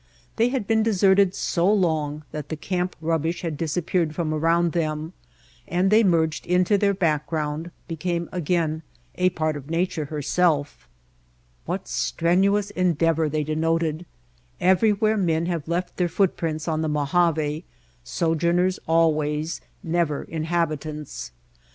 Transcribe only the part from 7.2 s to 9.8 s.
ground, become again a part of